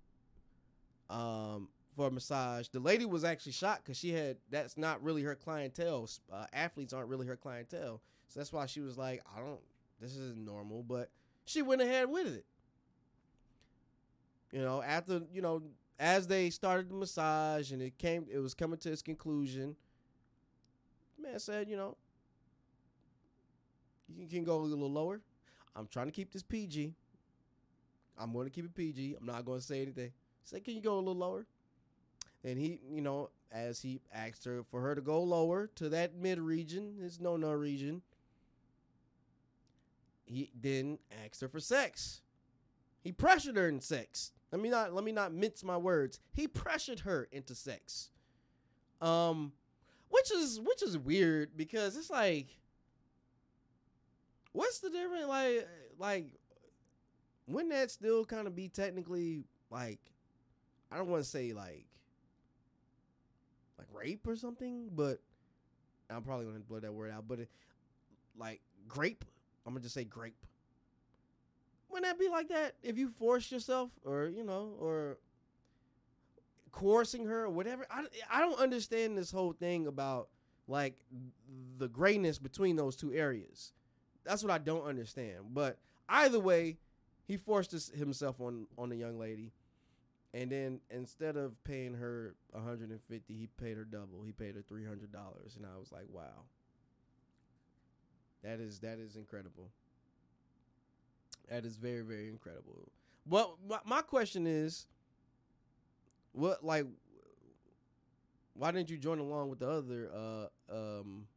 [1.10, 2.68] um, for a massage.
[2.68, 6.08] The lady was actually shocked because she had that's not really her clientele.
[6.32, 9.60] Uh, athletes aren't really her clientele, so that's why she was like, "I don't.
[10.00, 11.10] This isn't normal," but
[11.46, 12.46] she went ahead with it.
[14.52, 15.64] You know, after you know,
[16.00, 19.76] as they started the massage and it came, it was coming to its conclusion.
[21.22, 21.98] Man said, you know,
[24.08, 25.20] you can go a little lower.
[25.76, 26.94] I'm trying to keep this PG.
[28.18, 29.18] I'm going to keep it PG.
[29.20, 30.12] I'm not going to say anything.
[30.46, 31.46] Say, can you go a little lower?
[32.44, 36.16] And he, you know, as he asked her for her to go lower to that
[36.16, 38.02] mid region, his no no region,
[40.26, 42.22] he then asked her for sex.
[43.02, 44.32] He pressured her in sex.
[44.52, 46.20] Let me not let me not mince my words.
[46.32, 48.10] He pressured her into sex.
[49.02, 49.54] Um
[50.10, 52.48] which is which is weird because it's like
[54.52, 55.68] what's the difference like
[56.00, 56.26] like
[57.48, 60.00] wouldn't that still kind of be technically like
[60.92, 61.86] I don't want to say like
[63.78, 65.20] like rape or something, but
[66.10, 67.28] I'm probably gonna blow that word out.
[67.28, 67.50] But it,
[68.38, 69.24] like grape,
[69.66, 70.46] I'm gonna just say grape.
[71.90, 75.18] Wouldn't that be like that if you force yourself, or you know, or
[76.72, 77.86] coercing her or whatever?
[77.90, 80.30] I I don't understand this whole thing about
[80.68, 80.96] like
[81.78, 83.74] the grayness between those two areas.
[84.24, 85.54] That's what I don't understand.
[85.54, 86.78] But either way,
[87.26, 89.52] he forced his, himself on on the young lady
[90.34, 94.22] and then instead of paying her 150, he paid her double.
[94.24, 96.46] He paid her $300 and I was like, "Wow.
[98.44, 99.72] That is that is incredible.
[101.50, 102.92] That is very very incredible."
[103.28, 104.88] Well, my, my question is
[106.32, 106.86] what like
[108.54, 111.28] why didn't you join along with the other uh um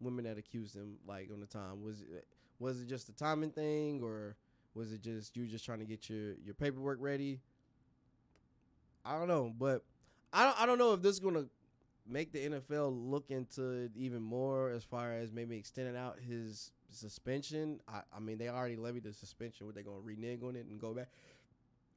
[0.00, 1.82] women that accused him like on the time?
[1.82, 2.26] Was it
[2.58, 4.36] was it just a timing thing or
[4.74, 7.40] was it just you just trying to get your your paperwork ready?
[9.04, 9.82] I don't know, but
[10.32, 11.46] I don't I don't know if this is gonna
[12.08, 16.72] make the NFL look into it even more as far as maybe extending out his
[16.90, 17.80] suspension.
[17.88, 19.66] I, I mean they already levied the suspension.
[19.66, 21.08] What they gonna renege on it and go back?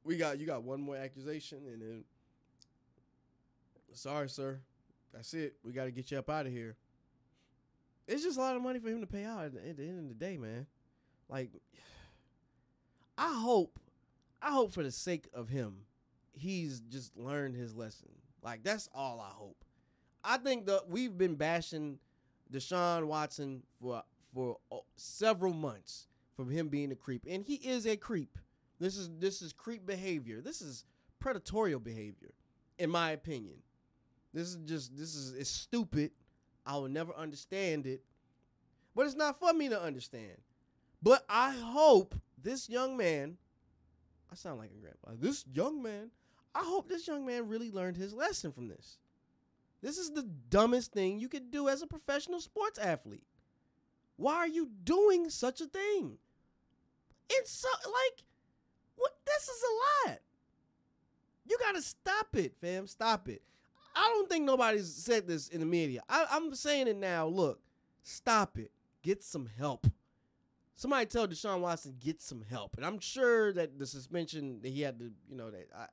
[0.04, 2.04] We got you got one more accusation and then
[3.96, 4.60] sorry, sir.
[5.12, 5.56] That's it.
[5.64, 6.76] We got to get you up out of here.
[8.06, 9.84] It's just a lot of money for him to pay out at the, at the
[9.84, 10.66] end of the day, man.
[11.28, 11.50] Like,
[13.18, 13.78] I hope,
[14.42, 15.78] I hope for the sake of him,
[16.32, 18.10] he's just learned his lesson.
[18.42, 19.64] Like, that's all I hope.
[20.26, 22.00] I think that we've been bashing
[22.52, 24.02] Deshaun Watson for
[24.34, 28.36] for uh, several months from him being a creep, and he is a creep.
[28.80, 30.40] This is this is creep behavior.
[30.40, 30.84] This is
[31.22, 32.34] predatorial behavior,
[32.78, 33.56] in my opinion.
[34.34, 36.10] This is just this is it's stupid.
[36.66, 38.02] I will never understand it.
[38.96, 40.38] But it's not for me to understand.
[41.02, 43.36] But I hope this young man,
[44.32, 45.10] I sound like a grandpa.
[45.20, 46.10] This young man,
[46.52, 48.98] I hope this young man really learned his lesson from this.
[49.82, 53.26] This is the dumbest thing you could do as a professional sports athlete.
[54.16, 56.18] Why are you doing such a thing?
[57.28, 58.24] It's so like
[58.96, 60.18] what this is a lot.
[61.48, 62.86] You gotta stop it, fam.
[62.86, 63.42] Stop it.
[63.94, 66.02] I don't think nobody's said this in the media.
[66.08, 67.26] I, I'm saying it now.
[67.26, 67.60] Look,
[68.02, 68.70] stop it.
[69.02, 69.86] Get some help.
[70.74, 72.76] Somebody tell Deshaun Watson get some help.
[72.76, 75.86] And I'm sure that the suspension that he had to, you know, that I,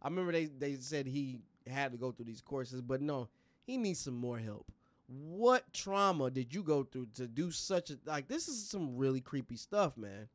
[0.00, 3.28] I remember they they said he had to go through these courses, but no,
[3.64, 4.70] he needs some more help.
[5.08, 9.20] What trauma did you go through to do such a like this is some really
[9.20, 10.28] creepy stuff, man.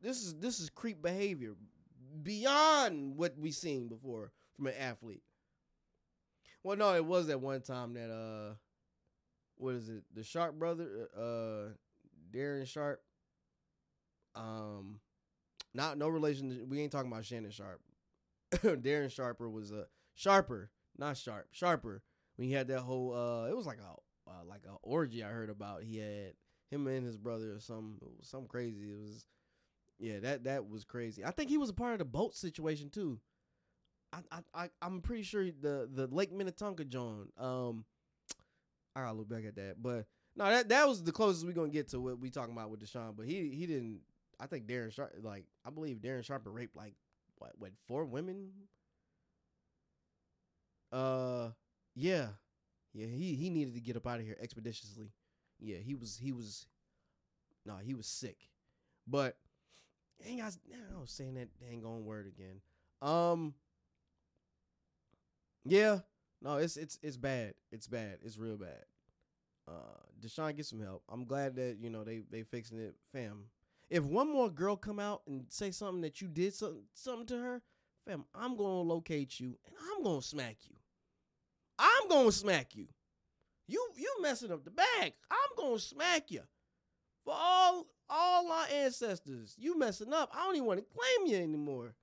[0.00, 1.54] This is this is creep behavior
[2.22, 5.22] beyond what we've seen before from an athlete.
[6.62, 8.54] Well, no, it was that one time that uh,
[9.56, 10.02] what is it?
[10.14, 11.72] The Sharp brother, uh,
[12.32, 13.00] Darren Sharp.
[14.34, 15.00] Um,
[15.74, 16.50] not no relation.
[16.50, 17.80] To, we ain't talking about Shannon Sharpe.
[18.52, 19.86] Darren Sharper was a
[20.18, 22.02] Sharper, not Sharp, Sharper.
[22.36, 25.28] When he had that whole, uh, it was like a uh, like a orgy I
[25.28, 25.84] heard about.
[25.84, 26.32] He had
[26.70, 28.90] him and his brother or some some crazy.
[28.90, 29.26] It was,
[30.00, 31.24] yeah, that that was crazy.
[31.24, 33.20] I think he was a part of the boat situation too.
[34.12, 37.28] I I I'm pretty sure the the Lake Minnetonka John.
[37.38, 37.84] Um,
[38.96, 41.68] I gotta look back at that, but no, that that was the closest we gonna
[41.68, 43.16] get to what we talking about with Deshaun.
[43.16, 44.00] But he he didn't.
[44.40, 46.94] I think Darren Sharp like I believe Darren Sharper raped like
[47.36, 48.50] what what four women.
[50.92, 51.50] Uh,
[51.94, 52.28] yeah,
[52.92, 53.06] yeah.
[53.06, 55.12] He he needed to get up out of here expeditiously.
[55.60, 56.66] Yeah, he was he was.
[57.66, 58.48] No, he was sick,
[59.06, 59.36] but.
[60.24, 62.60] Dang, I I was saying that dang on word again.
[63.00, 63.54] Um,
[65.64, 66.00] yeah,
[66.42, 67.54] no, it's it's it's bad.
[67.70, 68.18] It's bad.
[68.24, 68.84] It's real bad.
[69.68, 71.02] Uh, Deshaun get some help.
[71.08, 73.44] I'm glad that you know they they fixing it, fam.
[73.90, 77.38] If one more girl come out and say something that you did something something to
[77.38, 77.62] her,
[78.06, 80.77] fam, I'm gonna locate you and I'm gonna smack you.
[82.10, 82.86] I'm gonna smack you.
[83.66, 85.12] You you messing up the bag.
[85.30, 86.40] I'm gonna smack you.
[87.24, 90.30] For all all our ancestors, you messing up.
[90.34, 91.94] I don't even want to claim you anymore.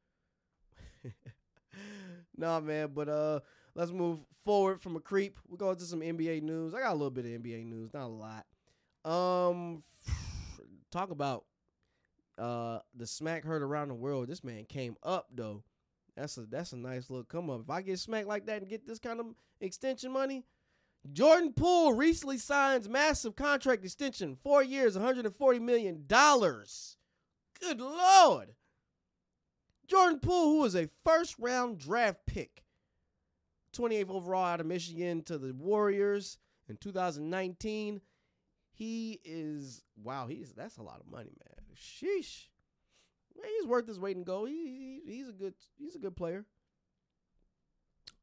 [2.38, 2.92] nah, man.
[2.94, 3.40] But uh,
[3.74, 5.40] let's move forward from a creep.
[5.48, 6.76] We're going to some NBA news.
[6.76, 8.46] I got a little bit of NBA news, not a lot.
[9.04, 9.84] Um,
[10.92, 11.46] talk about
[12.38, 14.28] uh the smack heard around the world.
[14.28, 15.64] This man came up though.
[16.16, 17.62] That's a that's a nice little come up.
[17.62, 19.28] If I get smacked like that and get this kind of
[19.60, 20.46] extension money,
[21.12, 26.98] Jordan Poole recently signs massive contract extension, four years, 140 million dollars.
[27.60, 28.56] Good lord.
[29.88, 32.64] Jordan Poole, who was a first round draft pick,
[33.78, 38.02] 28th overall out of Michigan to the Warriors in 2019.
[38.72, 41.66] He is wow, he's that's a lot of money, man.
[41.76, 42.46] Sheesh.
[43.36, 44.50] Man, he's worth his weight in gold.
[44.50, 46.46] He, he, he's a good he's a good player.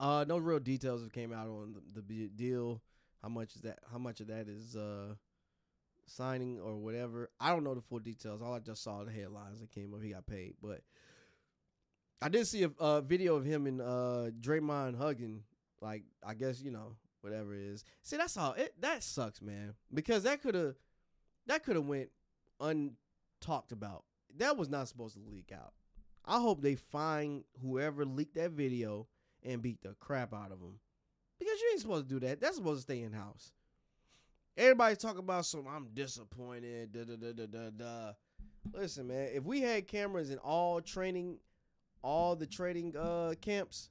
[0.01, 2.83] Uh, no real details have came out on the, the deal.
[3.23, 3.79] How much is that?
[3.91, 5.15] How much of that is uh
[6.07, 7.31] signing or whatever?
[7.41, 8.43] I don't know the full details.
[8.43, 10.03] All I just saw the headlines that came up.
[10.03, 10.81] He got paid, but
[12.21, 15.45] I did see a, a video of him and uh Draymond hugging.
[15.81, 17.85] Like I guess you know whatever it is.
[18.03, 18.55] See, that's all.
[18.55, 19.75] It that sucks, man.
[19.95, 20.75] Because that could have
[21.47, 22.11] that could have went
[22.61, 24.05] untalked about.
[24.39, 25.73] That was not supposed to leak out.
[26.25, 29.07] I hope they find whoever leaked that video
[29.43, 30.79] and beat the crap out of them.
[31.39, 32.41] Because you ain't supposed to do that.
[32.41, 33.53] That's supposed to stay in house.
[34.57, 36.93] Everybody's talking about some I'm disappointed.
[36.93, 38.13] Da, da, da, da, da.
[38.73, 41.39] Listen, man, if we had cameras in all training
[42.03, 43.91] all the training uh camps,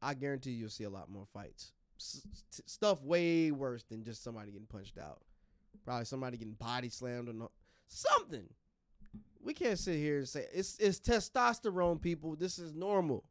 [0.00, 1.72] I guarantee you'll see a lot more fights.
[2.00, 2.26] s-
[2.66, 5.20] stuff way worse than just somebody getting punched out.
[5.84, 7.50] Probably somebody getting body slammed or no,
[7.92, 8.48] something.
[9.42, 12.36] We can't sit here and say it's it's testosterone, people.
[12.36, 13.24] This is normal.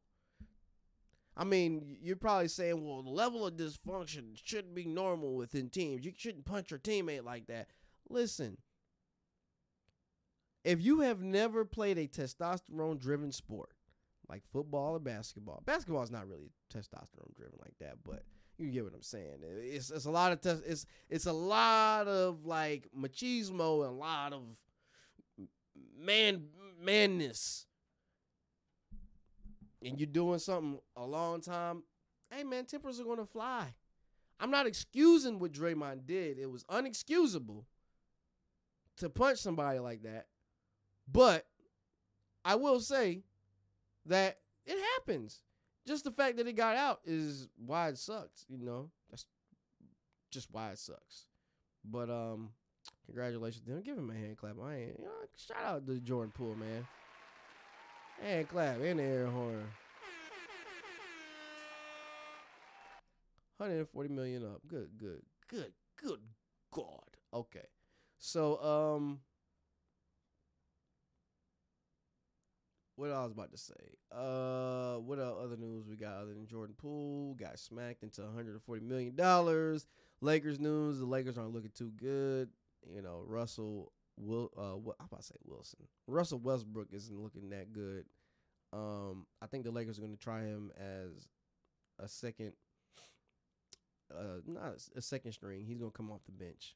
[1.35, 6.05] I mean, you're probably saying, well, the level of dysfunction shouldn't be normal within teams.
[6.05, 7.69] You shouldn't punch your teammate like that.
[8.09, 8.57] Listen,
[10.63, 13.69] if you have never played a testosterone driven sport
[14.27, 18.23] like football or basketball, basketball is not really testosterone driven like that, but
[18.61, 19.39] you get what I'm saying.
[19.43, 24.33] It's it's a lot of it's it's a lot of like machismo and a lot
[24.33, 24.43] of
[25.97, 26.43] man
[26.83, 27.65] manness.
[29.83, 31.83] And you're doing something a long time,
[32.29, 33.73] hey man, tempers are gonna fly.
[34.39, 36.39] I'm not excusing what Draymond did.
[36.39, 37.63] It was unexcusable
[38.97, 40.27] to punch somebody like that.
[41.11, 41.45] But
[42.43, 43.21] I will say
[44.05, 45.41] that it happens.
[45.87, 48.89] Just the fact that it got out is why it sucks, you know.
[49.09, 49.25] That's
[50.29, 51.25] just why it sucks.
[51.83, 52.49] But um
[53.05, 53.81] congratulations to him.
[53.81, 54.55] Give him a hand clap.
[54.63, 56.85] I ain't you know, shout out to Jordan Poole, man.
[58.21, 59.67] Hand clap and air horn.
[63.57, 64.61] 140 million up.
[64.67, 65.71] Good, good, good,
[66.01, 66.19] good
[66.73, 66.85] God.
[67.33, 67.67] Okay.
[68.17, 69.19] So um
[73.01, 73.73] what I was about to say.
[74.11, 79.15] Uh, what other news we got other than Jordan Poole got smacked into 140 million
[79.15, 79.87] dollars.
[80.21, 82.49] Lakers news: the Lakers aren't looking too good.
[82.87, 84.51] You know, Russell will.
[84.55, 85.79] Uh, what I'm about to say Wilson.
[86.07, 88.05] Russell Westbrook isn't looking that good.
[88.71, 91.27] Um, I think the Lakers are going to try him as
[91.99, 92.53] a second.
[94.13, 95.63] Uh, not a second string.
[95.65, 96.75] He's gonna come off the bench,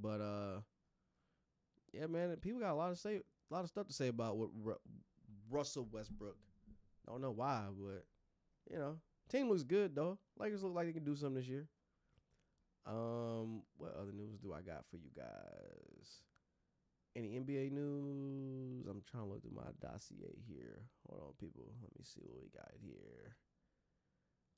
[0.00, 0.60] but uh,
[1.92, 4.36] yeah, man, people got a lot of say, a lot of stuff to say about
[4.36, 4.50] what
[5.50, 6.36] Russell Westbrook.
[7.06, 8.04] Don't know why, but
[8.70, 8.96] you know,
[9.30, 10.18] team looks good though.
[10.38, 11.66] Lakers look like they can do something this year.
[12.86, 16.22] Um, what other news do I got for you guys?
[17.16, 18.86] Any NBA news?
[18.88, 20.82] I'm trying to look through my dossier here.
[21.08, 21.64] Hold on, people.
[21.82, 23.36] Let me see what we got here.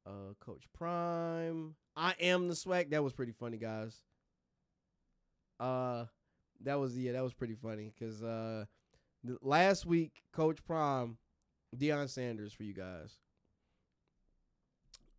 [0.05, 1.75] Uh, Coach Prime.
[1.97, 2.91] I am the swag.
[2.91, 4.03] That was pretty funny, guys.
[5.61, 6.07] Uh,
[6.63, 8.65] that was yeah, that was pretty funny because uh,
[9.25, 11.19] the, last week Coach Prime,
[11.77, 13.19] Deion Sanders for you guys.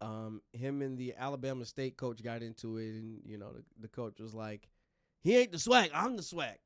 [0.01, 3.87] Um, him and the Alabama State coach got into it, and you know the, the
[3.89, 4.69] coach was like,
[5.21, 5.91] "He ain't the swag.
[5.93, 6.57] I'm the swag."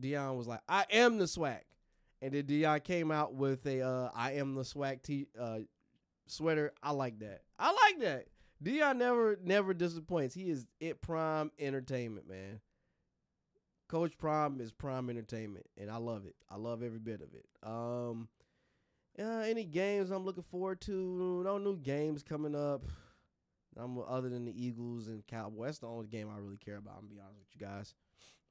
[0.00, 1.64] Deion was like, "I am the swag,"
[2.22, 5.58] and then Deion came out with a uh, "I am the swag" t uh,
[6.26, 6.72] sweater.
[6.82, 7.42] I like that.
[7.58, 8.26] I like that.
[8.64, 10.34] Deion never never disappoints.
[10.34, 12.60] He is it prime entertainment, man.
[13.88, 16.34] Coach Prime is prime entertainment, and I love it.
[16.50, 17.46] I love every bit of it.
[17.62, 18.28] Um,
[19.18, 21.42] uh, any games I'm looking forward to?
[21.44, 22.82] No new games coming up.
[23.76, 25.66] I'm other than the Eagles and Cowboys.
[25.66, 26.94] That's the only game I really care about.
[26.98, 27.94] I'm gonna be honest with you guys.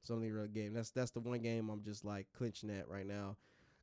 [0.00, 0.72] It's only real game.
[0.72, 3.36] That's that's the one game I'm just like clinching at right now.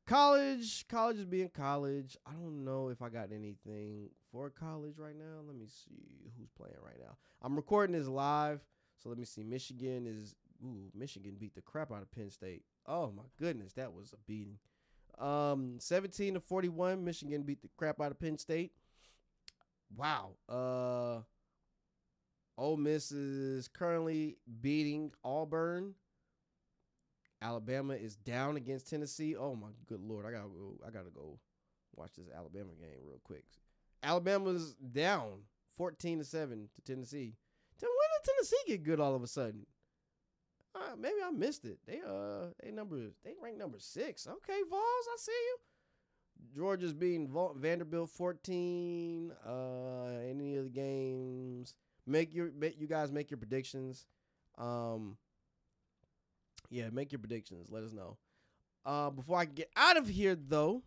[0.06, 2.16] College, college is being college.
[2.26, 5.40] I don't know if I got anything for college right now.
[5.46, 7.16] Let me see who's playing right now.
[7.40, 8.60] I'm recording this live,
[9.02, 9.42] so let me see.
[9.42, 10.34] Michigan is
[10.64, 12.62] ooh, Michigan beat the crap out of Penn State.
[12.86, 14.58] Oh my goodness, that was a beating.
[15.18, 18.72] Um, 17 to 41, Michigan beat the crap out of Penn State.
[19.96, 20.30] Wow.
[20.48, 21.22] Uh
[22.56, 25.94] Ole Miss is currently beating Auburn.
[27.42, 29.36] Alabama is down against Tennessee.
[29.36, 30.78] Oh my good lord, I gotta go.
[30.86, 31.38] I gotta go
[31.96, 33.44] watch this Alabama game real quick.
[34.02, 35.42] Alabama's down
[35.76, 37.34] 14 to 7 to Tennessee.
[37.80, 39.66] When did Tennessee get good all of a sudden?
[40.74, 41.78] Uh, maybe I missed it.
[41.86, 44.26] They uh they number they rank number six.
[44.26, 45.56] Okay, Vols, I see you.
[46.54, 49.32] Georgia's beating Vanderbilt 14.
[49.46, 49.50] Uh,
[50.28, 51.74] any of the games?
[52.06, 54.06] Make your make you guys make your predictions.
[54.58, 55.16] Um,
[56.70, 57.68] yeah, make your predictions.
[57.70, 58.18] Let us know.
[58.84, 60.82] Uh, before I get out of here, though,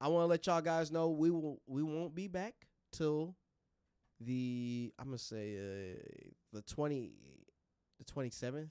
[0.00, 2.54] I want to let y'all guys know we will we won't be back
[2.92, 3.34] till
[4.20, 5.98] the I'm gonna say uh,
[6.52, 7.12] the twenty
[7.98, 8.70] the twenty seventh.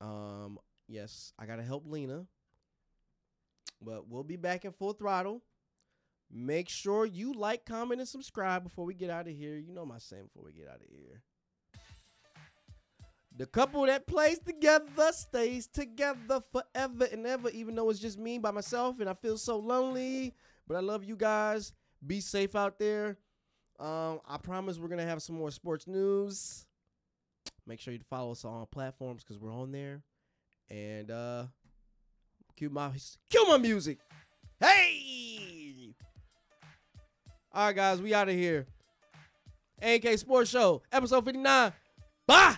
[0.00, 2.26] Um, yes, I gotta help Lena,
[3.82, 5.42] but we'll be back in full throttle.
[6.32, 9.56] Make sure you like, comment, and subscribe before we get out of here.
[9.56, 11.22] You know my saying before we get out of here.
[13.36, 18.38] The couple that plays together stays together forever and ever, even though it's just me
[18.38, 20.34] by myself and I feel so lonely.
[20.66, 21.72] But I love you guys.
[22.06, 23.18] Be safe out there.
[23.78, 26.66] Um, I promise we're gonna have some more sports news.
[27.70, 30.02] Make sure you follow us on platforms because we're on there.
[30.70, 31.44] And uh
[32.56, 32.90] cue my
[33.30, 33.98] cue my music.
[34.58, 35.94] Hey!
[37.52, 38.66] All right, guys, we out of here.
[39.80, 41.72] AK Sports Show, episode 59.
[42.26, 42.56] Bye.